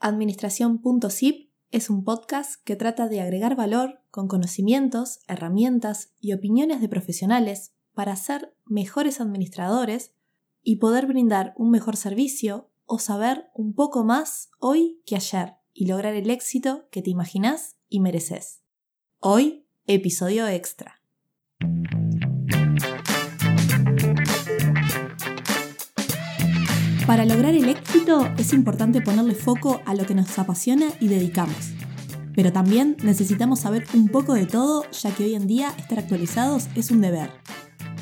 Administración.zip 0.00 1.50
es 1.72 1.90
un 1.90 2.04
podcast 2.04 2.62
que 2.62 2.76
trata 2.76 3.08
de 3.08 3.20
agregar 3.20 3.56
valor 3.56 4.00
con 4.12 4.28
conocimientos, 4.28 5.18
herramientas 5.26 6.12
y 6.20 6.34
opiniones 6.34 6.80
de 6.80 6.88
profesionales 6.88 7.72
para 7.94 8.14
ser 8.14 8.54
mejores 8.64 9.20
administradores 9.20 10.14
y 10.62 10.76
poder 10.76 11.06
brindar 11.06 11.52
un 11.56 11.70
mejor 11.70 11.96
servicio 11.96 12.70
o 12.86 13.00
saber 13.00 13.50
un 13.54 13.74
poco 13.74 14.04
más 14.04 14.50
hoy 14.60 15.02
que 15.04 15.16
ayer 15.16 15.54
y 15.74 15.86
lograr 15.86 16.14
el 16.14 16.30
éxito 16.30 16.86
que 16.92 17.02
te 17.02 17.10
imaginas 17.10 17.76
y 17.88 17.98
mereces. 17.98 18.60
Hoy, 19.18 19.66
episodio 19.86 20.46
extra. 20.46 21.02
Para 27.08 27.24
lograr 27.24 27.54
el 27.54 27.70
éxito 27.70 28.28
es 28.36 28.52
importante 28.52 29.00
ponerle 29.00 29.34
foco 29.34 29.80
a 29.86 29.94
lo 29.94 30.04
que 30.04 30.14
nos 30.14 30.38
apasiona 30.38 30.88
y 31.00 31.08
dedicamos. 31.08 31.70
Pero 32.34 32.52
también 32.52 32.98
necesitamos 33.02 33.60
saber 33.60 33.86
un 33.94 34.08
poco 34.08 34.34
de 34.34 34.44
todo, 34.44 34.84
ya 34.90 35.10
que 35.12 35.24
hoy 35.24 35.34
en 35.34 35.46
día 35.46 35.72
estar 35.78 35.98
actualizados 35.98 36.68
es 36.74 36.90
un 36.90 37.00
deber. 37.00 37.30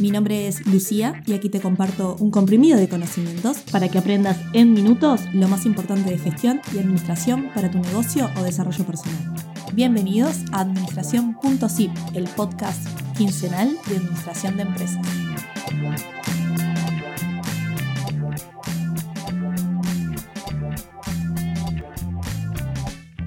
Mi 0.01 0.11
nombre 0.11 0.49
es 0.49 0.67
Lucía 0.67 1.23
y 1.25 1.35
aquí 1.35 1.49
te 1.49 1.61
comparto 1.61 2.17
un 2.19 2.33
comprimido 2.33 2.79
de 2.79 2.89
conocimientos 2.89 3.59
para 3.71 3.89
que 3.89 3.99
aprendas 3.99 4.39
en 4.55 4.73
minutos 4.73 5.21
lo 5.33 5.47
más 5.47 5.67
importante 5.67 6.11
de 6.11 6.19
gestión 6.19 6.61
y 6.75 6.79
administración 6.79 7.51
para 7.55 7.71
tu 7.71 7.79
negocio 7.79 8.29
o 8.37 8.43
desarrollo 8.43 8.85
personal. 8.85 9.37
Bienvenidos 9.73 10.39
a 10.51 10.63
Administración.zip, 10.63 11.93
el 12.15 12.25
podcast 12.25 12.85
quincenal 13.17 13.71
de 13.89 13.99
administración 13.99 14.57
de 14.57 14.63
empresas. 14.65 15.07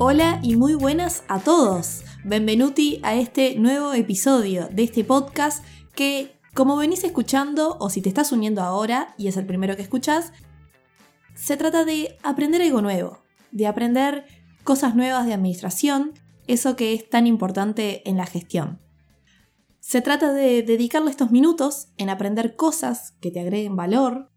Hola 0.01 0.39
y 0.41 0.55
muy 0.55 0.75
buenas 0.75 1.25
a 1.27 1.41
todos. 1.41 2.05
Benvenuti 2.23 3.01
a 3.03 3.15
este 3.15 3.55
nuevo 3.57 3.91
episodio 3.91 4.69
de 4.71 4.83
este 4.83 5.03
podcast 5.03 5.61
que, 5.93 6.39
como 6.53 6.77
venís 6.77 7.03
escuchando 7.03 7.75
o 7.81 7.89
si 7.89 8.01
te 8.01 8.07
estás 8.07 8.31
uniendo 8.31 8.61
ahora 8.61 9.13
y 9.17 9.27
es 9.27 9.35
el 9.35 9.45
primero 9.45 9.75
que 9.75 9.81
escuchás, 9.81 10.31
se 11.35 11.57
trata 11.57 11.83
de 11.83 12.17
aprender 12.23 12.61
algo 12.61 12.81
nuevo, 12.81 13.19
de 13.51 13.67
aprender 13.67 14.23
cosas 14.63 14.95
nuevas 14.95 15.25
de 15.25 15.33
administración, 15.33 16.13
eso 16.47 16.77
que 16.77 16.93
es 16.93 17.09
tan 17.09 17.27
importante 17.27 18.09
en 18.09 18.15
la 18.15 18.25
gestión. 18.25 18.79
Se 19.81 19.99
trata 19.99 20.31
de 20.31 20.63
dedicarle 20.63 21.11
estos 21.11 21.29
minutos 21.29 21.89
en 21.97 22.09
aprender 22.09 22.55
cosas 22.55 23.17
que 23.19 23.31
te 23.31 23.41
agreguen 23.41 23.75
valor, 23.75 24.31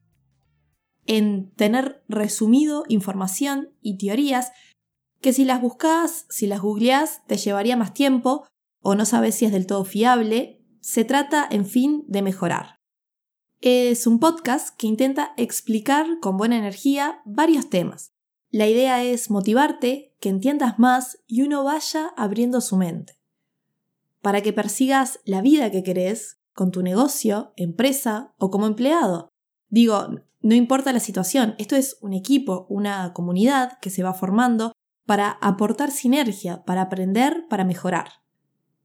en 1.06 1.52
tener 1.54 2.02
resumido 2.08 2.82
información 2.88 3.70
y 3.80 3.96
teorías 3.98 4.50
que 5.22 5.32
si 5.32 5.44
las 5.44 5.62
buscas, 5.62 6.26
si 6.28 6.46
las 6.46 6.60
googleás, 6.60 7.22
te 7.26 7.36
llevaría 7.36 7.76
más 7.76 7.94
tiempo 7.94 8.44
o 8.80 8.96
no 8.96 9.06
sabes 9.06 9.36
si 9.36 9.46
es 9.46 9.52
del 9.52 9.66
todo 9.66 9.84
fiable. 9.84 10.60
Se 10.80 11.04
trata, 11.04 11.46
en 11.48 11.64
fin, 11.64 12.04
de 12.08 12.22
mejorar. 12.22 12.76
Es 13.60 14.08
un 14.08 14.18
podcast 14.18 14.76
que 14.76 14.88
intenta 14.88 15.32
explicar 15.36 16.18
con 16.20 16.36
buena 16.36 16.58
energía 16.58 17.22
varios 17.24 17.70
temas. 17.70 18.10
La 18.50 18.66
idea 18.66 19.04
es 19.04 19.30
motivarte, 19.30 20.16
que 20.18 20.28
entiendas 20.28 20.80
más 20.80 21.22
y 21.28 21.42
uno 21.42 21.62
vaya 21.62 22.12
abriendo 22.16 22.60
su 22.60 22.76
mente. 22.76 23.16
Para 24.20 24.42
que 24.42 24.52
persigas 24.52 25.20
la 25.24 25.40
vida 25.40 25.70
que 25.70 25.84
querés 25.84 26.40
con 26.52 26.72
tu 26.72 26.82
negocio, 26.82 27.52
empresa 27.56 28.34
o 28.38 28.50
como 28.50 28.66
empleado. 28.66 29.28
Digo, 29.68 30.08
no 30.40 30.54
importa 30.56 30.92
la 30.92 31.00
situación, 31.00 31.54
esto 31.58 31.76
es 31.76 31.96
un 32.00 32.12
equipo, 32.12 32.66
una 32.68 33.12
comunidad 33.12 33.78
que 33.80 33.90
se 33.90 34.02
va 34.02 34.12
formando 34.12 34.71
para 35.06 35.30
aportar 35.40 35.90
sinergia, 35.90 36.64
para 36.64 36.82
aprender, 36.82 37.46
para 37.48 37.64
mejorar. 37.64 38.22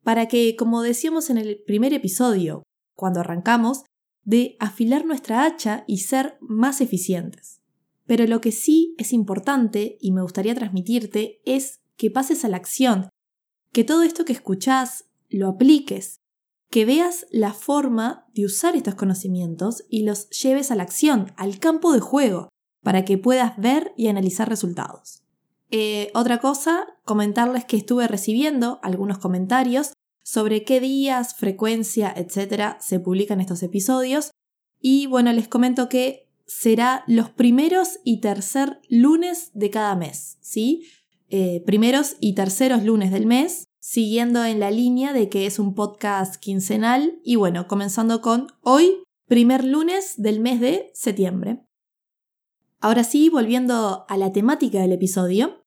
Para 0.04 0.28
que, 0.28 0.56
como 0.56 0.82
decíamos 0.82 1.30
en 1.30 1.38
el 1.38 1.62
primer 1.66 1.94
episodio, 1.94 2.64
cuando 2.96 3.20
arrancamos, 3.20 3.84
de 4.24 4.58
afilar 4.60 5.06
nuestra 5.06 5.46
hacha 5.46 5.84
y 5.88 6.00
ser 6.00 6.38
más 6.42 6.82
eficientes. 6.82 7.62
Pero 8.06 8.26
lo 8.26 8.42
que 8.42 8.52
sí 8.52 8.96
es 8.98 9.14
importante 9.14 9.98
y 10.02 10.12
me 10.12 10.22
gustaría 10.22 10.56
transmitirte 10.56 11.42
es 11.46 11.82
que 11.98 12.12
pases 12.12 12.44
a 12.44 12.50
la 12.50 12.58
acción, 12.58 13.10
que 13.72 13.84
todo 13.84 14.04
esto 14.04 14.26
que 14.26 14.34
escuchás 14.34 15.06
lo 15.30 15.50
apliques, 15.50 16.20
que 16.70 16.86
veas 16.86 17.26
la 17.32 17.54
forma 17.54 18.26
de 18.34 18.46
usar 18.46 18.76
estos 18.76 18.96
conocimientos 18.96 19.86
y 19.90 20.04
los 20.04 20.30
lleves 20.30 20.72
a 20.72 20.76
la 20.76 20.84
acción, 20.84 21.34
al 21.38 21.60
campo 21.60 21.94
de 21.94 22.00
juego, 22.00 22.50
para 22.84 23.06
que 23.06 23.18
puedas 23.18 23.58
ver 23.58 23.94
y 23.98 24.08
analizar 24.08 24.50
resultados. 24.50 25.24
Eh, 25.70 26.12
otra 26.14 26.40
cosa, 26.40 26.88
comentarles 27.04 27.66
que 27.66 27.78
estuve 27.78 28.08
recibiendo 28.08 28.80
algunos 28.84 29.18
comentarios 29.18 29.94
sobre 30.24 30.64
qué 30.64 30.80
días, 30.80 31.36
frecuencia, 31.36 32.14
etcétera, 32.16 32.78
se 32.82 33.00
publican 33.00 33.42
estos 33.42 33.64
episodios. 33.64 34.32
Y 34.80 35.08
bueno, 35.08 35.32
les 35.34 35.48
comento 35.48 35.90
que 35.90 36.28
será 36.46 37.04
los 37.08 37.30
primeros 37.30 38.00
y 38.04 38.22
tercer 38.22 38.80
lunes 38.90 39.52
de 39.54 39.70
cada 39.70 39.96
mes, 39.96 40.38
¿sí? 40.42 40.86
Eh, 41.30 41.62
primeros 41.66 42.16
y 42.22 42.34
terceros 42.34 42.84
lunes 42.84 43.12
del 43.12 43.26
mes, 43.26 43.66
siguiendo 43.80 44.46
en 44.46 44.60
la 44.62 44.72
línea 44.72 45.12
de 45.12 45.28
que 45.30 45.46
es 45.46 45.60
un 45.60 45.76
podcast 45.76 46.36
quincenal 46.36 47.20
y 47.24 47.36
bueno, 47.36 47.68
comenzando 47.68 48.22
con 48.22 48.48
hoy, 48.62 49.04
primer 49.28 49.66
lunes 49.66 50.16
del 50.18 50.40
mes 50.40 50.62
de 50.62 50.92
septiembre. 50.94 51.67
Ahora 52.80 53.04
sí, 53.04 53.30
volviendo 53.30 54.06
a 54.08 54.18
la 54.18 54.32
temática 54.32 54.80
del 54.80 54.92
episodio, 54.92 55.66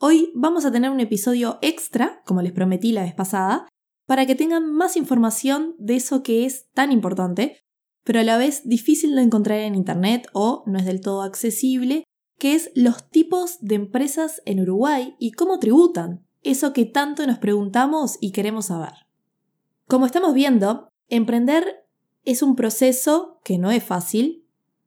hoy 0.00 0.32
vamos 0.34 0.64
a 0.64 0.72
tener 0.72 0.90
un 0.90 0.98
episodio 0.98 1.58
extra, 1.62 2.22
como 2.26 2.42
les 2.42 2.50
prometí 2.50 2.90
la 2.90 3.04
vez 3.04 3.14
pasada, 3.14 3.68
para 4.06 4.26
que 4.26 4.34
tengan 4.34 4.72
más 4.72 4.96
información 4.96 5.76
de 5.78 5.94
eso 5.94 6.24
que 6.24 6.44
es 6.44 6.68
tan 6.72 6.90
importante, 6.90 7.60
pero 8.02 8.18
a 8.18 8.24
la 8.24 8.36
vez 8.36 8.68
difícil 8.68 9.14
de 9.14 9.22
encontrar 9.22 9.60
en 9.60 9.76
Internet 9.76 10.26
o 10.32 10.64
no 10.66 10.78
es 10.78 10.84
del 10.84 11.00
todo 11.00 11.22
accesible, 11.22 12.02
que 12.36 12.56
es 12.56 12.72
los 12.74 13.08
tipos 13.08 13.58
de 13.60 13.76
empresas 13.76 14.42
en 14.44 14.60
Uruguay 14.60 15.14
y 15.20 15.30
cómo 15.30 15.60
tributan, 15.60 16.26
eso 16.42 16.72
que 16.72 16.84
tanto 16.84 17.24
nos 17.28 17.38
preguntamos 17.38 18.18
y 18.20 18.32
queremos 18.32 18.66
saber. 18.66 18.92
Como 19.86 20.04
estamos 20.04 20.34
viendo, 20.34 20.88
emprender 21.08 21.86
es 22.24 22.42
un 22.42 22.56
proceso 22.56 23.40
que 23.44 23.56
no 23.56 23.70
es 23.70 23.84
fácil, 23.84 24.43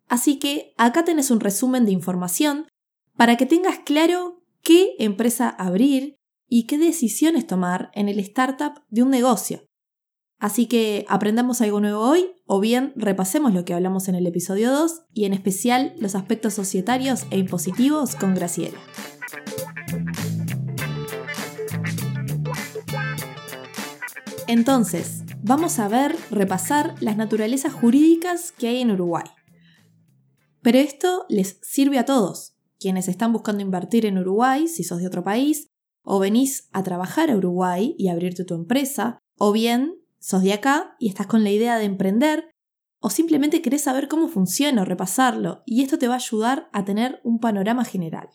Así 0.08 0.40
que 0.40 0.74
acá 0.78 1.04
tenés 1.04 1.32
un 1.32 1.40
resumen 1.40 1.86
de 1.86 1.92
información 1.92 2.68
para 3.16 3.36
que 3.36 3.46
tengas 3.46 3.80
claro 3.80 4.42
qué 4.62 4.96
empresa 5.00 5.50
abrir 5.50 6.16
y 6.48 6.66
qué 6.66 6.78
decisiones 6.78 7.46
tomar 7.46 7.92
en 7.94 8.10
el 8.10 8.20
startup 8.20 8.84
de 8.90 9.04
un 9.04 9.10
negocio. 9.10 9.64
Así 10.40 10.68
que 10.68 11.06
aprendamos 11.10 11.62
algo 11.62 11.80
nuevo 11.80 12.00
hoy 12.00 12.30
o 12.46 12.60
bien 12.60 12.94
repasemos 12.96 13.54
lo 13.54 13.66
que 13.66 13.74
hablamos 13.74 14.08
en 14.08 14.16
el 14.16 14.28
episodio 14.28 14.72
2 14.72 15.06
y 15.14 15.26
en 15.26 15.34
especial 15.34 15.96
los 16.00 16.16
aspectos 16.16 16.54
societarios 16.54 17.26
e 17.32 17.40
impositivos 17.40 18.16
con 18.16 18.36
Graciela. 18.36 18.78
Entonces, 24.48 25.24
vamos 25.42 25.80
a 25.80 25.88
ver, 25.88 26.16
repasar 26.30 26.96
las 27.02 27.18
naturalezas 27.18 27.74
jurídicas 27.74 28.54
que 28.54 28.68
hay 28.68 28.82
en 28.82 28.92
Uruguay. 28.92 29.26
Pero 30.68 30.80
esto 30.80 31.26
les 31.30 31.60
sirve 31.62 31.98
a 31.98 32.04
todos, 32.04 32.58
quienes 32.78 33.08
están 33.08 33.32
buscando 33.32 33.62
invertir 33.62 34.06
en 34.06 34.18
Uruguay, 34.18 34.68
si 34.68 34.84
sos 34.84 35.00
de 35.00 35.08
otro 35.08 35.24
país, 35.24 35.70
o 36.04 36.20
venís 36.20 36.68
a 36.74 36.84
trabajar 36.84 37.32
a 37.32 37.38
Uruguay 37.38 37.96
y 37.98 38.10
abrirte 38.10 38.44
tu 38.44 38.54
empresa, 38.54 39.18
o 39.38 39.54
bien 39.54 39.96
sos 40.20 40.44
de 40.44 40.52
acá 40.52 40.98
y 41.00 41.08
estás 41.08 41.26
con 41.26 41.46
la 41.46 41.52
idea 41.52 41.78
de 41.78 41.86
emprender, 41.86 42.52
o 43.00 43.10
simplemente 43.10 43.62
querés 43.62 43.84
saber 43.84 44.10
cómo 44.10 44.28
funciona 44.28 44.82
o 44.82 44.84
repasarlo, 44.84 45.64
y 45.66 45.84
esto 45.84 45.98
te 45.98 46.10
va 46.10 46.16
a 46.16 46.18
ayudar 46.18 46.68
a 46.74 46.84
tener 46.84 47.22
un 47.24 47.40
panorama 47.40 47.86
general. 47.86 48.28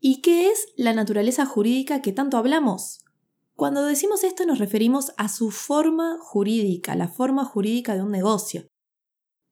¿Y 0.00 0.22
qué 0.22 0.48
es 0.48 0.68
la 0.78 0.94
naturaleza 0.94 1.44
jurídica 1.44 2.00
que 2.00 2.12
tanto 2.12 2.38
hablamos? 2.38 3.04
Cuando 3.54 3.84
decimos 3.84 4.24
esto 4.24 4.46
nos 4.46 4.60
referimos 4.60 5.12
a 5.18 5.28
su 5.28 5.50
forma 5.50 6.16
jurídica, 6.22 6.96
la 6.96 7.08
forma 7.08 7.44
jurídica 7.44 7.94
de 7.96 8.02
un 8.02 8.12
negocio. 8.12 8.66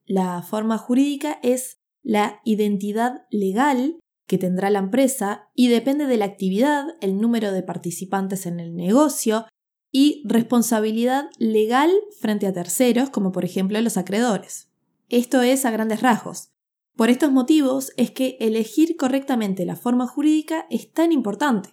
La 0.06 0.40
forma 0.40 0.78
jurídica 0.78 1.38
es 1.42 1.83
la 2.04 2.40
identidad 2.44 3.26
legal 3.30 3.98
que 4.26 4.38
tendrá 4.38 4.70
la 4.70 4.78
empresa 4.78 5.48
y 5.54 5.68
depende 5.68 6.06
de 6.06 6.16
la 6.16 6.26
actividad, 6.26 6.86
el 7.00 7.20
número 7.20 7.52
de 7.52 7.62
participantes 7.62 8.46
en 8.46 8.60
el 8.60 8.74
negocio 8.74 9.46
y 9.90 10.22
responsabilidad 10.26 11.30
legal 11.38 11.90
frente 12.20 12.46
a 12.46 12.52
terceros, 12.52 13.10
como 13.10 13.32
por 13.32 13.44
ejemplo 13.44 13.80
los 13.80 13.96
acreedores. 13.96 14.70
Esto 15.08 15.42
es 15.42 15.64
a 15.64 15.70
grandes 15.70 16.00
rasgos. 16.00 16.50
Por 16.96 17.10
estos 17.10 17.32
motivos 17.32 17.92
es 17.96 18.10
que 18.10 18.36
elegir 18.40 18.96
correctamente 18.96 19.64
la 19.64 19.76
forma 19.76 20.06
jurídica 20.06 20.66
es 20.70 20.92
tan 20.92 21.12
importante, 21.12 21.70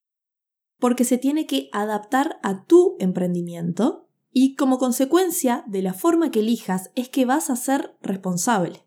porque 0.79 1.03
se 1.03 1.17
tiene 1.17 1.45
que 1.45 1.69
adaptar 1.71 2.39
a 2.41 2.65
tu 2.65 2.95
emprendimiento 2.99 4.07
y 4.31 4.55
como 4.55 4.77
consecuencia 4.77 5.63
de 5.67 5.81
la 5.81 5.93
forma 5.93 6.31
que 6.31 6.39
elijas 6.39 6.91
es 6.95 7.09
que 7.09 7.25
vas 7.25 7.49
a 7.49 7.55
ser 7.55 7.95
responsable. 8.01 8.85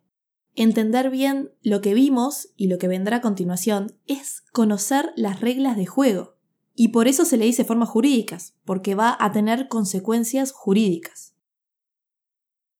Entender 0.54 1.10
bien 1.10 1.52
lo 1.62 1.80
que 1.80 1.94
vimos 1.94 2.50
y 2.56 2.68
lo 2.68 2.78
que 2.78 2.88
vendrá 2.88 3.18
a 3.18 3.20
continuación 3.20 3.98
es 4.06 4.42
conocer 4.52 5.12
las 5.16 5.40
reglas 5.40 5.76
de 5.76 5.86
juego. 5.86 6.36
Y 6.74 6.88
por 6.88 7.06
eso 7.06 7.24
se 7.24 7.36
le 7.36 7.44
dice 7.44 7.64
formas 7.64 7.88
jurídicas, 7.88 8.56
porque 8.64 8.94
va 8.94 9.16
a 9.18 9.32
tener 9.32 9.68
consecuencias 9.68 10.52
jurídicas. 10.52 11.34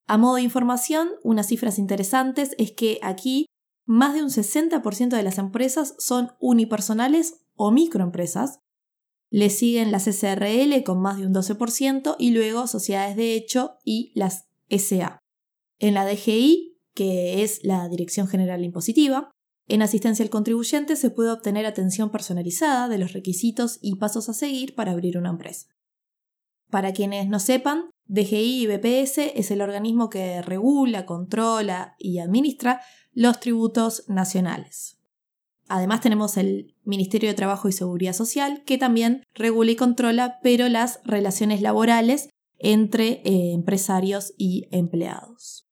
A 0.07 0.19
modo 0.19 0.37
de 0.37 0.43
información, 0.43 1.09
unas 1.23 1.47
cifras 1.49 1.79
interesantes 1.79 2.55
es 2.59 2.73
que 2.73 2.99
aquí 3.03 3.47
más 3.87 4.15
de 4.15 4.23
un 4.23 4.31
60% 4.31 5.09
de 5.09 5.23
las 5.23 5.39
empresas 5.39 5.95
son 5.99 6.33
unipersonales 6.41 7.45
o 7.55 7.71
microempresas. 7.71 8.59
Le 9.31 9.51
siguen 9.51 9.93
las 9.93 10.05
SRL 10.05 10.83
con 10.85 11.01
más 11.01 11.19
de 11.19 11.27
un 11.27 11.35
12% 11.35 12.17
y 12.19 12.31
luego 12.31 12.67
sociedades 12.67 13.17
de 13.17 13.35
hecho 13.35 13.79
y 13.85 14.13
las 14.15 14.47
SA. 14.69 15.19
En 15.79 15.95
la 15.95 16.07
DGI, 16.07 16.74
que 16.95 17.43
es 17.43 17.61
la 17.65 17.89
Dirección 17.89 18.29
General 18.29 18.63
Impositiva, 18.65 19.31
en 19.67 19.83
asistencia 19.83 20.23
al 20.23 20.31
contribuyente 20.31 20.97
se 20.97 21.11
puede 21.11 21.31
obtener 21.31 21.65
atención 21.67 22.11
personalizada 22.11 22.89
de 22.89 22.99
los 22.99 23.13
requisitos 23.13 23.79
y 23.81 23.97
pasos 23.97 24.29
a 24.29 24.35
seguir 24.35 24.75
para 24.75 24.93
abrir 24.93 25.17
una 25.17 25.31
empresa. 25.31 25.69
Para 26.71 26.93
quienes 26.93 27.29
no 27.29 27.39
sepan, 27.39 27.91
DGI 28.07 28.63
y 28.63 28.67
BPS 28.67 29.19
es 29.35 29.51
el 29.51 29.63
organismo 29.63 30.11
que 30.11 30.43
regula, 30.43 31.07
controla 31.07 31.95
y 31.99 32.19
administra 32.19 32.83
los 33.13 33.41
tributos 33.41 34.05
nacionales. 34.09 34.99
Además 35.67 36.03
tenemos 36.03 36.37
el 36.37 36.75
Ministerio 36.85 37.31
de 37.31 37.35
Trabajo 37.35 37.69
y 37.69 37.73
Seguridad 37.73 38.13
Social, 38.13 38.63
que 38.67 38.77
también 38.77 39.25
regula 39.33 39.71
y 39.71 39.77
controla, 39.77 40.39
pero 40.43 40.69
las 40.69 41.01
relaciones 41.05 41.63
laborales 41.63 42.29
entre 42.59 43.23
eh, 43.25 43.53
empresarios 43.53 44.35
y 44.37 44.69
empleados. 44.71 45.64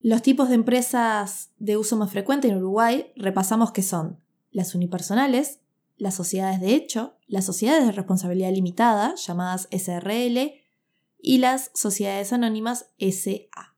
Los 0.00 0.22
tipos 0.22 0.48
de 0.48 0.54
empresas 0.54 1.50
de 1.58 1.76
uso 1.76 1.96
más 1.96 2.10
frecuente 2.10 2.48
en 2.48 2.56
Uruguay 2.56 3.12
repasamos 3.16 3.72
que 3.72 3.82
son 3.82 4.20
las 4.50 4.74
unipersonales, 4.74 5.60
las 5.96 6.14
sociedades 6.14 6.60
de 6.60 6.74
hecho, 6.74 7.16
las 7.26 7.44
sociedades 7.44 7.86
de 7.86 7.92
responsabilidad 7.92 8.52
limitada, 8.52 9.14
llamadas 9.16 9.68
SRL, 9.72 10.52
y 11.20 11.38
las 11.38 11.70
sociedades 11.74 12.32
anónimas 12.32 12.86
SA. 12.98 13.76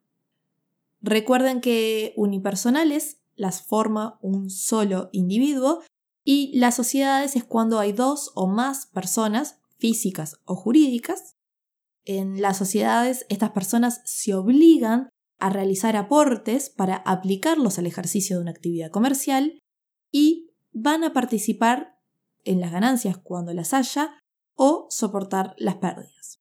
Recuerden 1.01 1.61
que 1.61 2.13
unipersonales 2.17 3.19
las 3.35 3.63
forma 3.63 4.19
un 4.21 4.51
solo 4.51 5.09
individuo 5.13 5.83
y 6.23 6.57
las 6.59 6.75
sociedades 6.77 7.37
es 7.37 7.45
cuando 7.45 7.79
hay 7.79 7.93
dos 7.93 8.33
o 8.35 8.47
más 8.47 8.87
personas 8.87 9.59
físicas 9.79 10.37
o 10.45 10.55
jurídicas. 10.55 11.37
En 12.05 12.43
las 12.43 12.59
sociedades 12.59 13.25
estas 13.31 13.51
personas 13.51 14.03
se 14.05 14.35
obligan 14.35 15.09
a 15.41 15.51
realizar 15.51 15.97
aportes 15.97 16.71
para 16.71 16.97
aplicarlos 16.97 17.79
al 17.79 17.87
ejercicio 17.87 18.37
de 18.37 18.43
una 18.43 18.51
actividad 18.51 18.91
comercial 18.91 19.59
y 20.13 20.51
van 20.73 21.05
a 21.05 21.13
participar 21.13 21.99
en 22.45 22.61
las 22.61 22.73
ganancias 22.73 23.19
cuando 23.19 23.53
las 23.53 23.75
haya 23.75 24.15
o 24.55 24.87
soportar 24.91 25.55
las 25.59 25.77
pérdidas. 25.77 26.41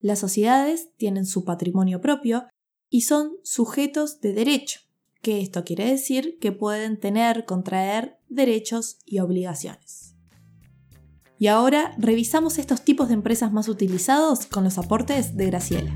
Las 0.00 0.18
sociedades 0.18 0.90
tienen 0.96 1.26
su 1.26 1.44
patrimonio 1.44 2.00
propio 2.00 2.46
y 2.90 3.02
son 3.02 3.32
sujetos 3.42 4.20
de 4.20 4.32
derecho, 4.32 4.80
que 5.22 5.40
esto 5.40 5.64
quiere 5.64 5.86
decir 5.86 6.38
que 6.40 6.52
pueden 6.52 7.00
tener, 7.00 7.44
contraer 7.44 8.18
derechos 8.28 8.98
y 9.06 9.20
obligaciones. 9.20 10.14
Y 11.38 11.48
ahora 11.48 11.94
revisamos 11.98 12.58
estos 12.58 12.82
tipos 12.82 13.08
de 13.08 13.14
empresas 13.14 13.52
más 13.52 13.68
utilizados 13.68 14.46
con 14.46 14.64
los 14.64 14.78
aportes 14.78 15.36
de 15.36 15.46
Graciela. 15.46 15.94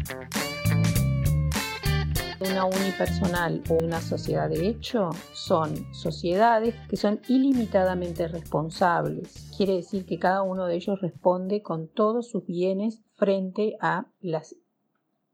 Una 2.41 2.67
unipersonal 2.67 3.65
o 3.69 3.85
una 3.85 4.01
sociedad 4.01 4.49
de 4.49 4.69
hecho 4.69 5.11
son 5.33 5.93
sociedades 5.93 6.73
que 6.89 6.97
son 6.97 7.21
ilimitadamente 7.27 8.29
responsables. 8.29 9.51
Quiere 9.57 9.75
decir 9.75 10.07
que 10.07 10.21
cada 10.21 10.43
uno 10.43 10.67
de 10.67 10.77
ellos 10.77 11.01
responde 11.01 11.63
con 11.63 11.89
todos 11.89 12.29
sus 12.29 12.47
bienes 12.47 13.03
frente 13.17 13.77
a 13.81 14.07
las 14.21 14.55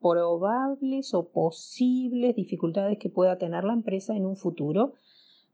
probables 0.01 1.13
o 1.13 1.29
posibles 1.29 2.37
dificultades 2.37 2.99
que 2.99 3.11
pueda 3.11 3.37
tener 3.37 3.65
la 3.65 3.75
empresa 3.75 4.17
en 4.17 4.25
un 4.25 4.39
futuro, 4.39 4.95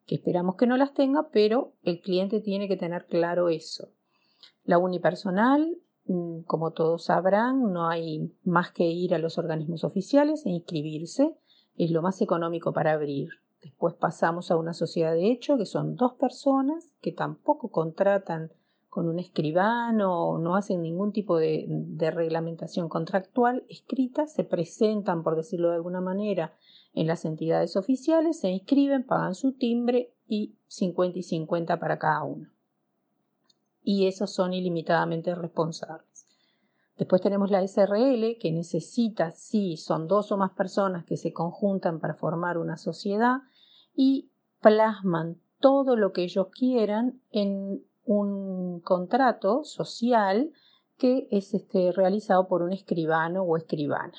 que 0.06 0.14
esperamos 0.14 0.54
que 0.54 0.68
no 0.68 0.76
las 0.76 0.94
tenga, 0.94 1.30
pero 1.32 1.72
el 1.82 2.00
cliente 2.00 2.40
tiene 2.40 2.68
que 2.68 2.76
tener 2.76 3.06
claro 3.06 3.48
eso. 3.48 3.88
La 4.62 4.78
unipersonal, 4.78 5.78
como 6.46 6.72
todos 6.72 7.04
sabrán, 7.04 7.72
no 7.72 7.88
hay 7.88 8.32
más 8.44 8.72
que 8.72 8.84
ir 8.84 9.14
a 9.14 9.18
los 9.18 9.38
organismos 9.38 9.84
oficiales 9.84 10.44
e 10.46 10.50
inscribirse 10.50 11.36
es 11.76 11.90
lo 11.90 12.02
más 12.02 12.20
económico 12.20 12.72
para 12.72 12.92
abrir. 12.92 13.28
Después 13.62 13.94
pasamos 13.94 14.50
a 14.50 14.56
una 14.56 14.72
sociedad 14.72 15.12
de 15.12 15.30
hecho, 15.30 15.56
que 15.56 15.66
son 15.66 15.96
dos 15.96 16.14
personas 16.14 16.90
que 17.00 17.12
tampoco 17.12 17.68
contratan 17.68 18.50
con 18.88 19.08
un 19.08 19.20
escribano, 19.20 20.38
no 20.38 20.56
hacen 20.56 20.82
ningún 20.82 21.12
tipo 21.12 21.38
de, 21.38 21.66
de, 21.68 22.10
reglamentación 22.10 22.88
contractual 22.88 23.64
escrita, 23.68 24.26
se 24.26 24.42
presentan, 24.42 25.22
por 25.22 25.36
decirlo 25.36 25.68
de 25.68 25.76
alguna 25.76 26.00
manera, 26.00 26.54
en 26.92 27.06
las 27.06 27.24
entidades 27.24 27.76
oficiales, 27.76 28.40
se 28.40 28.50
inscriben, 28.50 29.04
pagan 29.04 29.36
su 29.36 29.52
timbre 29.52 30.12
y 30.26 30.56
50 30.66 31.18
y 31.20 31.22
50 31.22 31.78
para 31.78 31.98
cada 32.00 32.24
uno. 32.24 32.48
Y 33.82 34.06
esos 34.06 34.32
son 34.32 34.52
ilimitadamente 34.52 35.34
responsables. 35.34 36.26
Después 36.96 37.22
tenemos 37.22 37.50
la 37.50 37.66
SRL, 37.66 38.36
que 38.38 38.52
necesita, 38.52 39.32
si 39.32 39.78
son 39.78 40.06
dos 40.06 40.32
o 40.32 40.36
más 40.36 40.50
personas 40.50 41.06
que 41.06 41.16
se 41.16 41.32
conjuntan 41.32 41.98
para 41.98 42.14
formar 42.14 42.58
una 42.58 42.76
sociedad 42.76 43.38
y 43.94 44.30
plasman 44.60 45.40
todo 45.60 45.96
lo 45.96 46.12
que 46.12 46.24
ellos 46.24 46.48
quieran 46.52 47.20
en 47.30 47.82
un 48.04 48.80
contrato 48.80 49.64
social 49.64 50.52
que 50.98 51.28
es 51.30 51.54
este, 51.54 51.92
realizado 51.92 52.48
por 52.48 52.62
un 52.62 52.72
escribano 52.72 53.44
o 53.44 53.56
escribana. 53.56 54.12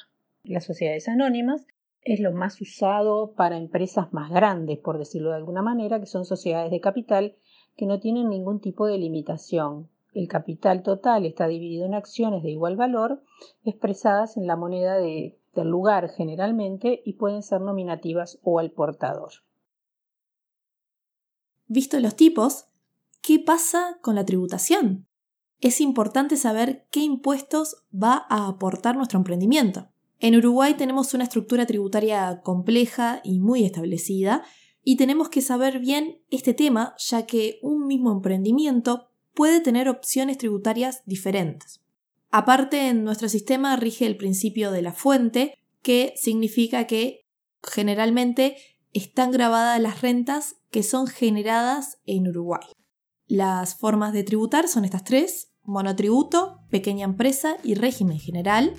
Las 0.43 0.65
sociedades 0.65 1.07
anónimas 1.07 1.67
es 2.01 2.19
lo 2.19 2.31
más 2.31 2.59
usado 2.61 3.33
para 3.33 3.57
empresas 3.57 4.11
más 4.11 4.31
grandes, 4.31 4.79
por 4.79 4.97
decirlo 4.97 5.29
de 5.29 5.35
alguna 5.35 5.61
manera, 5.61 5.99
que 5.99 6.07
son 6.07 6.25
sociedades 6.25 6.71
de 6.71 6.79
capital 6.79 7.35
que 7.81 7.87
no 7.87 7.99
tienen 7.99 8.29
ningún 8.29 8.59
tipo 8.59 8.85
de 8.85 8.99
limitación. 8.99 9.89
El 10.13 10.27
capital 10.27 10.83
total 10.83 11.25
está 11.25 11.47
dividido 11.47 11.87
en 11.87 11.95
acciones 11.95 12.43
de 12.43 12.51
igual 12.51 12.75
valor, 12.75 13.23
expresadas 13.63 14.37
en 14.37 14.45
la 14.45 14.55
moneda 14.55 14.97
del 14.97 15.33
lugar 15.55 16.07
generalmente 16.09 17.01
y 17.03 17.13
pueden 17.13 17.41
ser 17.41 17.61
nominativas 17.61 18.37
o 18.43 18.59
al 18.59 18.69
portador. 18.69 19.31
Visto 21.65 21.99
los 21.99 22.15
tipos, 22.15 22.67
¿qué 23.19 23.39
pasa 23.39 23.97
con 24.03 24.13
la 24.13 24.25
tributación? 24.25 25.07
Es 25.59 25.81
importante 25.81 26.37
saber 26.37 26.85
qué 26.91 26.99
impuestos 26.99 27.77
va 27.91 28.27
a 28.29 28.47
aportar 28.47 28.95
nuestro 28.95 29.17
emprendimiento. 29.17 29.87
En 30.19 30.35
Uruguay 30.35 30.75
tenemos 30.75 31.15
una 31.15 31.23
estructura 31.23 31.65
tributaria 31.65 32.41
compleja 32.43 33.21
y 33.23 33.39
muy 33.39 33.63
establecida, 33.63 34.43
y 34.83 34.97
tenemos 34.97 35.29
que 35.29 35.41
saber 35.41 35.79
bien 35.79 36.21
este 36.29 36.53
tema, 36.53 36.95
ya 36.97 37.25
que 37.25 37.59
un 37.61 37.85
mismo 37.85 38.11
emprendimiento 38.11 39.09
puede 39.33 39.61
tener 39.61 39.89
opciones 39.89 40.37
tributarias 40.37 41.03
diferentes. 41.05 41.81
Aparte, 42.31 42.87
en 42.87 43.03
nuestro 43.03 43.29
sistema 43.29 43.75
rige 43.75 44.05
el 44.05 44.17
principio 44.17 44.71
de 44.71 44.81
la 44.81 44.93
fuente, 44.93 45.57
que 45.81 46.13
significa 46.15 46.87
que 46.87 47.27
generalmente 47.63 48.57
están 48.93 49.31
grabadas 49.31 49.79
las 49.81 50.01
rentas 50.01 50.55
que 50.69 50.83
son 50.83 51.07
generadas 51.07 51.99
en 52.05 52.27
Uruguay. 52.27 52.65
Las 53.27 53.75
formas 53.75 54.13
de 54.13 54.23
tributar 54.23 54.67
son 54.67 54.85
estas 54.85 55.03
tres, 55.03 55.51
monotributo, 55.63 56.59
pequeña 56.69 57.05
empresa 57.05 57.57
y 57.63 57.75
régimen 57.75 58.19
general. 58.19 58.73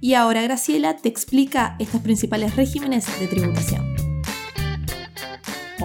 Y 0.00 0.14
ahora 0.14 0.42
Graciela 0.42 0.96
te 0.96 1.08
explica 1.08 1.76
estos 1.78 2.00
principales 2.00 2.56
regímenes 2.56 3.06
de 3.20 3.26
tributación. 3.26 3.89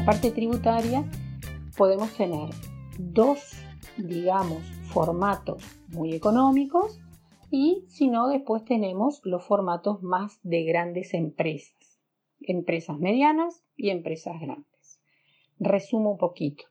Parte 0.05 0.31
tributaria 0.31 1.03
podemos 1.75 2.13
tener 2.13 2.49
dos 2.97 3.55
digamos, 3.97 4.63
formatos 4.91 5.63
muy 5.89 6.13
económicos 6.13 6.99
y 7.51 7.85
si 7.87 8.07
no, 8.07 8.27
después 8.27 8.65
tenemos 8.65 9.21
los 9.23 9.43
formatos 9.43 10.01
más 10.03 10.39
de 10.43 10.63
grandes 10.63 11.13
empresas, 11.13 11.99
empresas 12.41 12.99
medianas 12.99 13.63
y 13.75 13.89
empresas 13.89 14.39
grandes. 14.39 15.01
Resumo 15.59 16.11
un 16.11 16.17
poquito. 16.17 16.65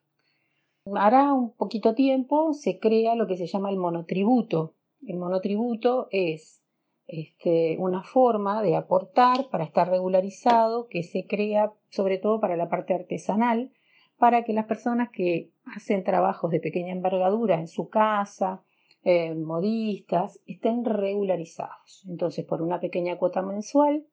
Hará 0.94 1.32
un 1.32 1.52
poquito 1.52 1.94
tiempo 1.94 2.52
se 2.52 2.78
crea 2.78 3.14
lo 3.14 3.26
que 3.26 3.36
se 3.36 3.46
llama 3.46 3.70
el 3.70 3.78
monotributo. 3.78 4.74
El 5.06 5.16
monotributo 5.16 6.08
es 6.10 6.62
este, 7.06 7.76
una 7.78 8.02
forma 8.02 8.62
de 8.62 8.76
aportar 8.76 9.48
para 9.50 9.64
estar 9.64 9.88
regularizado 9.88 10.86
que 10.88 11.02
se 11.02 11.26
crea 11.26 11.72
sobre 11.90 12.18
todo 12.18 12.40
para 12.40 12.56
la 12.56 12.68
parte 12.68 12.94
artesanal 12.94 13.72
para 14.18 14.44
que 14.44 14.52
las 14.52 14.66
personas 14.66 15.10
que 15.10 15.50
hacen 15.64 16.04
trabajos 16.04 16.50
de 16.50 16.60
pequeña 16.60 16.92
envergadura 16.92 17.58
en 17.58 17.68
su 17.68 17.88
casa, 17.88 18.62
eh, 19.02 19.34
modistas, 19.34 20.40
estén 20.46 20.84
regularizados. 20.84 22.04
Entonces, 22.08 22.44
por 22.44 22.62
una 22.62 22.80
pequeña 22.80 23.18
cuota 23.18 23.42
mensual, 23.42 24.06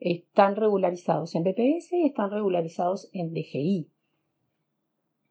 están 0.00 0.56
regularizados 0.56 1.34
en 1.34 1.44
BPS 1.44 1.92
y 1.92 2.06
están 2.06 2.30
regularizados 2.30 3.08
en 3.12 3.32
DGI. 3.32 3.90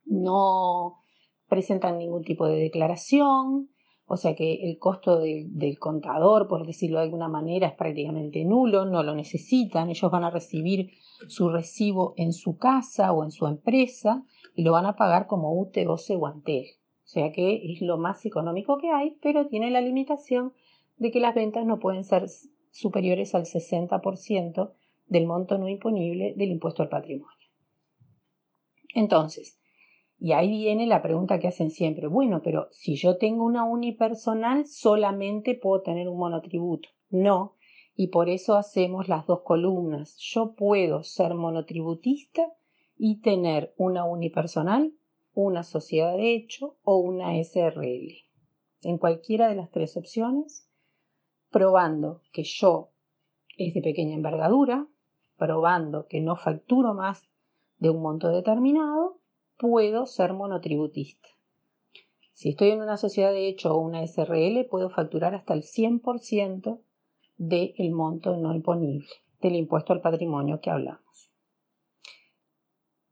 No 0.05 0.99
presentan 1.47 1.97
ningún 1.97 2.23
tipo 2.23 2.47
de 2.47 2.57
declaración, 2.57 3.69
o 4.09 4.15
sea 4.15 4.35
que 4.35 4.63
el 4.63 4.79
costo 4.79 5.19
del 5.19 5.79
contador, 5.79 6.47
por 6.47 6.65
decirlo 6.65 6.99
de 6.99 7.03
alguna 7.03 7.27
manera, 7.27 7.67
es 7.67 7.73
prácticamente 7.73 8.45
nulo, 8.45 8.85
no 8.85 9.03
lo 9.03 9.13
necesitan, 9.13 9.89
ellos 9.89 10.09
van 10.09 10.23
a 10.23 10.31
recibir 10.31 10.91
su 11.27 11.49
recibo 11.49 12.13
en 12.15 12.31
su 12.31 12.57
casa 12.57 13.11
o 13.11 13.25
en 13.25 13.31
su 13.31 13.47
empresa 13.47 14.23
y 14.55 14.63
lo 14.63 14.71
van 14.71 14.85
a 14.85 14.95
pagar 14.95 15.27
como 15.27 15.59
UTE, 15.59 15.87
OCE 15.87 16.15
o. 16.15 16.21
O 16.23 17.09
sea 17.09 17.31
que 17.33 17.73
es 17.73 17.81
lo 17.81 17.97
más 17.97 18.25
económico 18.25 18.77
que 18.77 18.91
hay, 18.91 19.17
pero 19.21 19.47
tiene 19.47 19.71
la 19.71 19.81
limitación 19.81 20.53
de 20.97 21.11
que 21.11 21.19
las 21.19 21.35
ventas 21.35 21.65
no 21.65 21.79
pueden 21.79 22.05
ser 22.05 22.27
superiores 22.71 23.35
al 23.35 23.43
60% 23.43 24.71
del 25.07 25.25
monto 25.25 25.57
no 25.57 25.67
imponible 25.67 26.33
del 26.35 26.51
impuesto 26.51 26.81
al 26.81 26.89
patrimonio. 26.89 27.35
Entonces, 28.93 29.56
y 30.19 30.31
ahí 30.31 30.49
viene 30.49 30.87
la 30.87 31.03
pregunta 31.03 31.39
que 31.39 31.47
hacen 31.47 31.69
siempre, 31.69 32.07
bueno, 32.07 32.41
pero 32.43 32.67
si 32.71 32.95
yo 32.95 33.17
tengo 33.17 33.45
una 33.45 33.63
unipersonal, 33.63 34.65
solamente 34.65 35.53
puedo 35.53 35.83
tener 35.83 36.09
un 36.09 36.17
monotributo. 36.17 36.89
No, 37.09 37.55
y 37.95 38.07
por 38.07 38.27
eso 38.27 38.55
hacemos 38.55 39.07
las 39.07 39.27
dos 39.27 39.41
columnas. 39.41 40.17
Yo 40.17 40.55
puedo 40.55 41.03
ser 41.03 41.35
monotributista 41.35 42.51
y 42.97 43.21
tener 43.21 43.73
una 43.77 44.05
unipersonal, 44.05 44.93
una 45.33 45.63
sociedad 45.63 46.17
de 46.17 46.33
hecho 46.33 46.77
o 46.81 46.97
una 46.97 47.35
SRL. 47.35 48.11
En 48.81 48.97
cualquiera 48.97 49.49
de 49.49 49.55
las 49.55 49.69
tres 49.69 49.97
opciones, 49.97 50.67
probando 51.51 52.21
que 52.33 52.43
yo 52.43 52.89
es 53.55 53.73
de 53.75 53.81
pequeña 53.81 54.15
envergadura, 54.15 54.87
probando 55.37 56.07
que 56.07 56.21
no 56.21 56.35
facturo 56.35 56.95
más 56.95 57.23
de 57.77 57.91
un 57.91 58.01
monto 58.01 58.29
determinado 58.29 59.16
puedo 59.57 60.05
ser 60.05 60.33
monotributista. 60.33 61.29
Si 62.33 62.49
estoy 62.49 62.69
en 62.69 62.81
una 62.81 62.97
sociedad 62.97 63.31
de 63.31 63.47
hecho 63.47 63.73
o 63.73 63.79
una 63.79 64.05
SRL, 64.05 64.65
puedo 64.69 64.89
facturar 64.89 65.33
hasta 65.33 65.53
el 65.53 65.63
100% 65.63 66.79
del 67.37 67.91
monto 67.91 68.37
no 68.37 68.53
imponible, 68.53 69.07
del 69.41 69.55
impuesto 69.55 69.93
al 69.93 70.01
patrimonio 70.01 70.59
que 70.61 70.69
hablamos. 70.69 71.31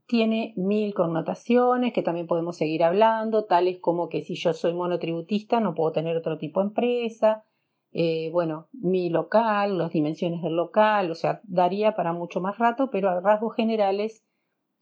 Tiene 0.08 0.54
mil 0.56 0.94
connotaciones 0.94 1.92
que 1.92 2.04
también 2.04 2.28
podemos 2.28 2.58
seguir 2.58 2.84
hablando, 2.84 3.46
tales 3.46 3.80
como 3.80 4.10
que 4.10 4.22
si 4.24 4.36
yo 4.36 4.54
soy 4.54 4.74
monotributista 4.74 5.60
no 5.60 5.74
puedo 5.74 5.92
tener 5.92 6.16
otro 6.16 6.38
tipo 6.38 6.60
de 6.60 6.68
empresa, 6.68 7.44
eh, 7.92 8.30
bueno, 8.32 8.68
mi 8.74 9.10
local, 9.10 9.78
las 9.78 9.92
dimensiones 9.92 10.42
del 10.44 10.56
local, 10.56 11.10
o 11.10 11.16
sea, 11.16 11.40
daría 11.44 11.96
para 11.96 12.12
mucho 12.12 12.42
más 12.42 12.60
rato, 12.60 12.92
pero 12.92 13.10
a 13.10 13.22
rasgos 13.22 13.56
generales 13.56 14.25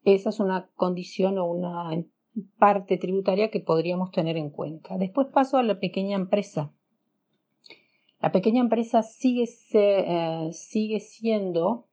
esa 0.05 0.29
es 0.29 0.39
una 0.39 0.69
condición 0.75 1.37
o 1.37 1.45
una 1.45 1.89
parte 2.57 2.97
tributaria 2.97 3.49
que 3.49 3.59
podríamos 3.59 4.11
tener 4.11 4.37
en 4.37 4.49
cuenta. 4.49 4.97
Después 4.97 5.27
paso 5.27 5.57
a 5.57 5.63
la 5.63 5.79
pequeña 5.79 6.15
empresa. 6.15 6.73
La 8.19 8.31
pequeña 8.31 8.61
empresa 8.61 9.03
sigue, 9.03 9.45
eh, 9.73 10.49
sigue 10.51 10.99
siendo 10.99 11.87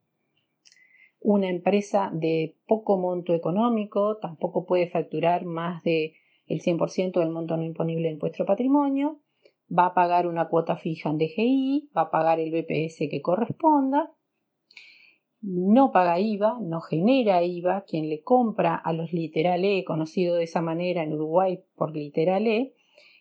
una 1.21 1.51
empresa 1.51 2.11
de 2.13 2.57
poco 2.67 2.97
monto 2.97 3.35
económico, 3.35 4.17
tampoco 4.19 4.65
puede 4.65 4.89
facturar 4.89 5.45
más 5.45 5.83
del 5.83 6.13
el 6.47 6.63
100% 6.63 7.21
del 7.21 7.31
monto 7.31 7.57
no 7.57 7.63
imponible 7.63 8.09
en 8.09 8.19
vuestro 8.19 8.47
patrimonio, 8.47 9.21
va 9.77 9.87
a 9.87 9.95
pagar 9.95 10.27
una 10.27 10.49
cuota 10.49 10.77
fija 10.77 11.11
en 11.11 11.19
DGI, 11.19 11.91
va 11.97 12.03
a 12.03 12.11
pagar 12.11 12.41
el 12.41 12.51
BPS 12.51 13.09
que 13.11 13.21
corresponda 13.23 14.11
no 15.43 15.91
paga 15.91 16.21
IVA, 16.21 16.59
no 16.61 16.81
genera 16.83 17.43
IVA, 17.43 17.83
quien 17.83 18.11
le 18.11 18.23
compra 18.23 18.75
a 18.75 18.93
los 18.93 19.13
literal 19.13 19.65
E, 19.65 19.85
conocido 19.85 20.37
de 20.37 20.45
esa 20.45 20.61
manera 20.61 21.03
en 21.03 21.15
Uruguay 21.15 21.65
por 21.77 21.95
literal 21.95 22.47
E, 22.47 22.75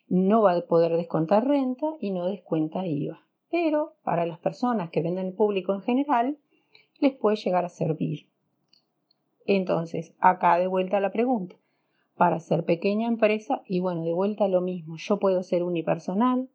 no 0.08 0.42
va 0.42 0.52
a 0.52 0.66
poder 0.66 0.96
descontar 0.96 1.46
renta 1.46 1.86
y 1.98 2.10
no 2.10 2.26
descuenta 2.26 2.86
IVA. 2.86 3.26
Pero 3.50 3.94
para 4.04 4.26
las 4.26 4.38
personas 4.38 4.90
que 4.90 5.02
venden 5.02 5.28
al 5.28 5.32
público 5.32 5.72
en 5.72 5.80
general, 5.80 6.38
les 6.98 7.14
puede 7.14 7.36
llegar 7.36 7.64
a 7.64 7.70
servir. 7.70 8.28
Entonces, 9.46 10.14
acá 10.18 10.58
de 10.58 10.66
vuelta 10.66 11.00
la 11.00 11.12
pregunta. 11.12 11.56
Para 12.16 12.38
ser 12.38 12.64
pequeña 12.64 13.08
empresa, 13.08 13.62
y 13.66 13.80
bueno, 13.80 14.04
de 14.04 14.12
vuelta 14.12 14.46
lo 14.46 14.60
mismo, 14.60 14.96
yo 14.98 15.18
puedo 15.18 15.42
ser 15.42 15.62
unipersonal, 15.62 16.50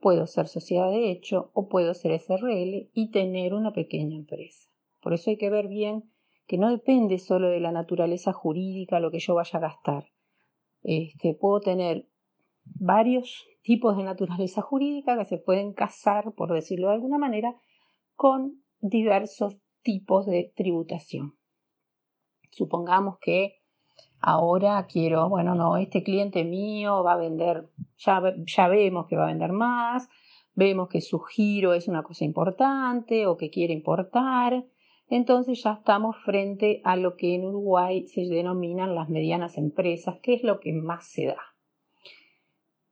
puedo 0.00 0.26
ser 0.26 0.48
sociedad 0.48 0.90
de 0.90 1.10
hecho 1.10 1.50
o 1.52 1.68
puedo 1.68 1.92
ser 1.92 2.18
SRL 2.18 2.88
y 2.94 3.10
tener 3.10 3.52
una 3.52 3.72
pequeña 3.72 4.16
empresa. 4.16 4.69
Por 5.00 5.14
eso 5.14 5.30
hay 5.30 5.36
que 5.36 5.50
ver 5.50 5.68
bien 5.68 6.10
que 6.46 6.58
no 6.58 6.70
depende 6.70 7.18
solo 7.18 7.48
de 7.48 7.60
la 7.60 7.72
naturaleza 7.72 8.32
jurídica 8.32 9.00
lo 9.00 9.10
que 9.10 9.20
yo 9.20 9.34
vaya 9.34 9.58
a 9.58 9.62
gastar. 9.62 10.06
Este, 10.82 11.34
puedo 11.34 11.60
tener 11.60 12.08
varios 12.64 13.46
tipos 13.62 13.96
de 13.96 14.04
naturaleza 14.04 14.62
jurídica 14.62 15.16
que 15.16 15.24
se 15.24 15.38
pueden 15.38 15.72
casar, 15.72 16.32
por 16.34 16.52
decirlo 16.52 16.88
de 16.88 16.94
alguna 16.94 17.18
manera, 17.18 17.54
con 18.16 18.62
diversos 18.80 19.56
tipos 19.82 20.26
de 20.26 20.52
tributación. 20.56 21.36
Supongamos 22.50 23.18
que 23.20 23.60
ahora 24.20 24.86
quiero, 24.86 25.28
bueno, 25.28 25.54
no, 25.54 25.76
este 25.76 26.02
cliente 26.02 26.44
mío 26.44 27.02
va 27.02 27.14
a 27.14 27.16
vender, 27.16 27.70
ya, 27.96 28.22
ya 28.44 28.68
vemos 28.68 29.06
que 29.06 29.16
va 29.16 29.24
a 29.24 29.28
vender 29.28 29.52
más, 29.52 30.08
vemos 30.54 30.88
que 30.88 31.00
su 31.00 31.20
giro 31.20 31.74
es 31.74 31.88
una 31.88 32.02
cosa 32.02 32.24
importante 32.24 33.26
o 33.26 33.36
que 33.36 33.50
quiere 33.50 33.72
importar, 33.72 34.64
entonces 35.10 35.62
ya 35.62 35.72
estamos 35.72 36.16
frente 36.24 36.80
a 36.84 36.96
lo 36.96 37.16
que 37.16 37.34
en 37.34 37.44
Uruguay 37.44 38.06
se 38.06 38.22
denominan 38.22 38.94
las 38.94 39.08
medianas 39.08 39.58
empresas, 39.58 40.20
que 40.22 40.34
es 40.34 40.44
lo 40.44 40.60
que 40.60 40.72
más 40.72 41.04
se 41.04 41.26
da. 41.26 41.42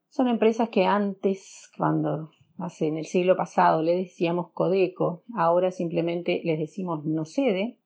Son 0.09 0.27
empresas 0.27 0.67
que 0.67 0.85
antes, 0.85 1.71
cuando 1.77 2.31
hace 2.57 2.87
en 2.87 2.97
el 2.97 3.05
siglo 3.05 3.37
pasado 3.37 3.81
le 3.81 3.95
decíamos 3.95 4.51
Codeco, 4.51 5.23
ahora 5.33 5.71
simplemente 5.71 6.41
les 6.43 6.59
decimos 6.59 7.05
no 7.05 7.23
sede. 7.23 7.77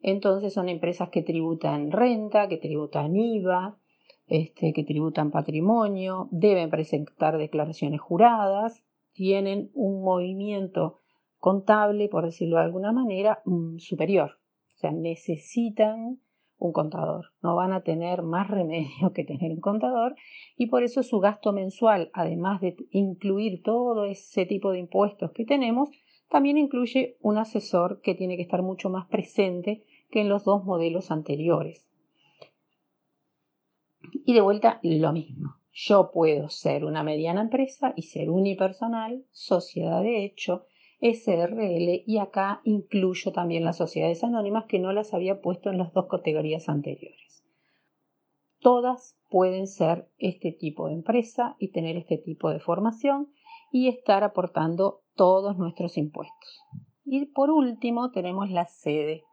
Entonces 0.00 0.52
son 0.52 0.68
empresas 0.68 1.08
que 1.08 1.22
tributan 1.22 1.90
renta, 1.90 2.48
que 2.48 2.58
tributan 2.58 3.16
IVA, 3.16 3.78
este, 4.26 4.74
que 4.74 4.84
tributan 4.84 5.30
patrimonio, 5.30 6.28
deben 6.30 6.68
presentar 6.68 7.38
declaraciones 7.38 8.02
juradas, 8.02 8.84
tienen 9.14 9.70
un 9.72 10.02
movimiento 10.02 11.03
contable, 11.44 12.08
por 12.08 12.24
decirlo 12.24 12.56
de 12.56 12.62
alguna 12.62 12.90
manera, 12.90 13.42
mm, 13.44 13.76
superior. 13.76 14.38
O 14.74 14.78
sea, 14.78 14.92
necesitan 14.92 16.18
un 16.56 16.72
contador, 16.72 17.34
no 17.42 17.54
van 17.54 17.74
a 17.74 17.82
tener 17.82 18.22
más 18.22 18.48
remedio 18.48 19.12
que 19.12 19.24
tener 19.24 19.52
un 19.52 19.60
contador 19.60 20.16
y 20.56 20.68
por 20.68 20.82
eso 20.84 21.02
su 21.02 21.20
gasto 21.20 21.52
mensual, 21.52 22.08
además 22.14 22.62
de 22.62 22.76
incluir 22.92 23.62
todo 23.62 24.06
ese 24.06 24.46
tipo 24.46 24.72
de 24.72 24.78
impuestos 24.78 25.32
que 25.32 25.44
tenemos, 25.44 25.90
también 26.30 26.56
incluye 26.56 27.18
un 27.20 27.36
asesor 27.36 28.00
que 28.00 28.14
tiene 28.14 28.36
que 28.36 28.42
estar 28.42 28.62
mucho 28.62 28.88
más 28.88 29.06
presente 29.08 29.84
que 30.10 30.22
en 30.22 30.30
los 30.30 30.44
dos 30.44 30.64
modelos 30.64 31.10
anteriores. 31.10 31.86
Y 34.24 34.32
de 34.32 34.40
vuelta, 34.40 34.80
lo 34.82 35.12
mismo. 35.12 35.56
Yo 35.74 36.10
puedo 36.10 36.48
ser 36.48 36.86
una 36.86 37.02
mediana 37.02 37.42
empresa 37.42 37.92
y 37.96 38.02
ser 38.04 38.30
unipersonal, 38.30 39.26
sociedad 39.30 40.00
de 40.02 40.24
hecho, 40.24 40.64
SRL 41.04 42.02
y 42.06 42.16
acá 42.16 42.62
incluyo 42.64 43.30
también 43.32 43.62
las 43.62 43.76
sociedades 43.76 44.24
anónimas 44.24 44.64
que 44.64 44.78
no 44.78 44.90
las 44.92 45.12
había 45.12 45.42
puesto 45.42 45.68
en 45.68 45.76
las 45.76 45.92
dos 45.92 46.06
categorías 46.06 46.70
anteriores. 46.70 47.44
Todas 48.60 49.14
pueden 49.28 49.66
ser 49.66 50.08
este 50.16 50.52
tipo 50.52 50.86
de 50.88 50.94
empresa 50.94 51.56
y 51.58 51.72
tener 51.72 51.98
este 51.98 52.16
tipo 52.16 52.48
de 52.48 52.58
formación 52.58 53.28
y 53.70 53.88
estar 53.88 54.24
aportando 54.24 55.02
todos 55.14 55.58
nuestros 55.58 55.98
impuestos. 55.98 56.62
Y 57.04 57.26
por 57.26 57.50
último 57.50 58.10
tenemos 58.10 58.50
la 58.50 58.64
sede. 58.64 59.24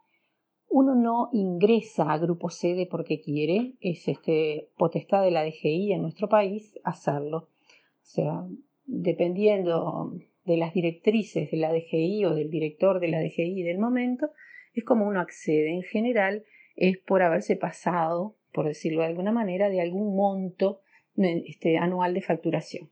Uno 0.68 0.94
no 0.94 1.30
ingresa 1.32 2.12
a 2.12 2.18
grupo 2.18 2.50
sede 2.50 2.86
porque 2.86 3.22
quiere, 3.22 3.76
es 3.80 4.08
este, 4.08 4.68
potestad 4.76 5.22
de 5.22 5.30
la 5.30 5.42
DGI 5.42 5.92
en 5.92 6.02
nuestro 6.02 6.28
país 6.28 6.78
hacerlo. 6.84 7.38
O 7.38 8.04
sea, 8.04 8.46
dependiendo 8.84 10.18
de 10.44 10.56
las 10.56 10.74
directrices 10.74 11.50
de 11.50 11.56
la 11.56 11.72
DGI 11.72 12.24
o 12.24 12.34
del 12.34 12.50
director 12.50 13.00
de 13.00 13.08
la 13.08 13.20
DGI 13.20 13.62
del 13.62 13.78
momento, 13.78 14.30
es 14.74 14.84
como 14.84 15.06
uno 15.06 15.20
accede. 15.20 15.70
En 15.70 15.82
general 15.82 16.44
es 16.76 16.98
por 16.98 17.22
haberse 17.22 17.56
pasado, 17.56 18.36
por 18.52 18.66
decirlo 18.66 19.00
de 19.00 19.08
alguna 19.08 19.32
manera, 19.32 19.68
de 19.68 19.80
algún 19.80 20.16
monto 20.16 20.80
este, 21.16 21.78
anual 21.78 22.14
de 22.14 22.22
facturación. 22.22 22.90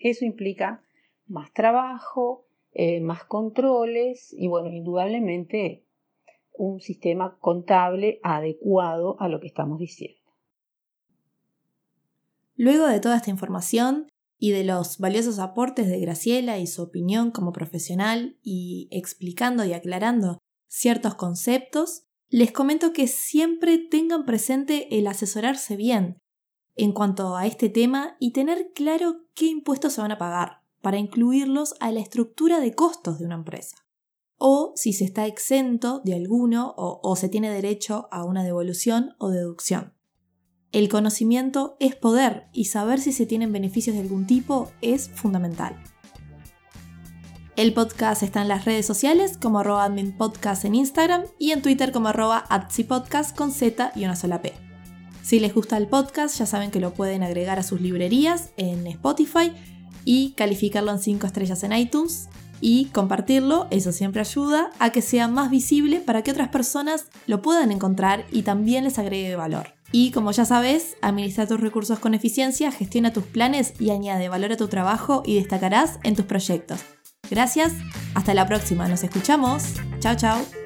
Eso 0.00 0.24
implica 0.24 0.82
más 1.26 1.52
trabajo, 1.52 2.46
eh, 2.72 3.00
más 3.00 3.24
controles 3.24 4.32
y, 4.32 4.48
bueno, 4.48 4.70
indudablemente 4.70 5.84
un 6.52 6.80
sistema 6.80 7.38
contable 7.40 8.20
adecuado 8.22 9.20
a 9.20 9.28
lo 9.28 9.40
que 9.40 9.46
estamos 9.46 9.78
diciendo. 9.78 10.20
Luego 12.54 12.86
de 12.86 13.00
toda 13.00 13.16
esta 13.16 13.30
información, 13.30 14.10
y 14.40 14.52
de 14.52 14.64
los 14.64 14.96
valiosos 14.98 15.38
aportes 15.38 15.86
de 15.86 16.00
Graciela 16.00 16.58
y 16.58 16.66
su 16.66 16.82
opinión 16.82 17.30
como 17.30 17.52
profesional 17.52 18.38
y 18.42 18.88
explicando 18.90 19.64
y 19.66 19.74
aclarando 19.74 20.38
ciertos 20.66 21.14
conceptos, 21.14 22.04
les 22.30 22.50
comento 22.50 22.94
que 22.94 23.06
siempre 23.06 23.76
tengan 23.76 24.24
presente 24.24 24.98
el 24.98 25.06
asesorarse 25.06 25.76
bien 25.76 26.16
en 26.74 26.92
cuanto 26.92 27.36
a 27.36 27.46
este 27.46 27.68
tema 27.68 28.16
y 28.18 28.32
tener 28.32 28.72
claro 28.72 29.26
qué 29.34 29.46
impuestos 29.46 29.92
se 29.92 30.00
van 30.00 30.12
a 30.12 30.18
pagar 30.18 30.62
para 30.80 30.98
incluirlos 30.98 31.74
a 31.78 31.92
la 31.92 32.00
estructura 32.00 32.60
de 32.60 32.74
costos 32.74 33.18
de 33.18 33.26
una 33.26 33.34
empresa. 33.34 33.76
O 34.38 34.72
si 34.74 34.94
se 34.94 35.04
está 35.04 35.26
exento 35.26 36.00
de 36.02 36.14
alguno 36.14 36.72
o, 36.78 36.98
o 37.02 37.14
se 37.14 37.28
tiene 37.28 37.50
derecho 37.50 38.08
a 38.10 38.24
una 38.24 38.42
devolución 38.42 39.14
o 39.18 39.28
deducción. 39.28 39.92
El 40.72 40.88
conocimiento 40.88 41.76
es 41.80 41.96
poder 41.96 42.46
y 42.52 42.66
saber 42.66 43.00
si 43.00 43.12
se 43.12 43.26
tienen 43.26 43.52
beneficios 43.52 43.96
de 43.96 44.02
algún 44.02 44.26
tipo 44.26 44.70
es 44.82 45.08
fundamental. 45.08 45.74
El 47.56 47.74
podcast 47.74 48.22
está 48.22 48.40
en 48.40 48.46
las 48.46 48.66
redes 48.66 48.86
sociales 48.86 49.36
como 49.36 49.58
arroba 49.58 49.84
adminpodcast 49.84 50.64
en 50.64 50.76
Instagram 50.76 51.24
y 51.40 51.50
en 51.50 51.60
Twitter 51.60 51.90
como 51.90 52.08
arroba 52.08 52.46
podcast 52.86 53.36
con 53.36 53.50
Z 53.50 53.90
y 53.96 54.04
una 54.04 54.14
sola 54.14 54.42
P. 54.42 54.52
Si 55.24 55.40
les 55.40 55.52
gusta 55.52 55.76
el 55.76 55.88
podcast 55.88 56.38
ya 56.38 56.46
saben 56.46 56.70
que 56.70 56.78
lo 56.78 56.94
pueden 56.94 57.24
agregar 57.24 57.58
a 57.58 57.64
sus 57.64 57.80
librerías 57.80 58.50
en 58.56 58.86
Spotify 58.86 59.52
y 60.04 60.34
calificarlo 60.36 60.92
en 60.92 61.00
5 61.00 61.26
estrellas 61.26 61.64
en 61.64 61.72
iTunes 61.72 62.28
y 62.60 62.86
compartirlo, 62.86 63.66
eso 63.70 63.90
siempre 63.90 64.20
ayuda 64.20 64.70
a 64.78 64.90
que 64.90 65.02
sea 65.02 65.26
más 65.26 65.50
visible 65.50 65.98
para 65.98 66.22
que 66.22 66.30
otras 66.30 66.48
personas 66.48 67.06
lo 67.26 67.42
puedan 67.42 67.72
encontrar 67.72 68.24
y 68.30 68.42
también 68.42 68.84
les 68.84 69.00
agregue 69.00 69.34
valor. 69.34 69.79
Y 69.92 70.12
como 70.12 70.30
ya 70.30 70.44
sabes, 70.44 70.96
administra 71.02 71.46
tus 71.46 71.60
recursos 71.60 71.98
con 71.98 72.14
eficiencia, 72.14 72.70
gestiona 72.70 73.12
tus 73.12 73.24
planes 73.24 73.74
y 73.80 73.90
añade 73.90 74.28
valor 74.28 74.52
a 74.52 74.56
tu 74.56 74.68
trabajo 74.68 75.22
y 75.26 75.36
destacarás 75.36 75.98
en 76.02 76.14
tus 76.14 76.26
proyectos. 76.26 76.80
Gracias, 77.30 77.72
hasta 78.14 78.34
la 78.34 78.46
próxima, 78.46 78.88
nos 78.88 79.04
escuchamos. 79.04 79.74
Chao, 80.00 80.16
chao. 80.16 80.59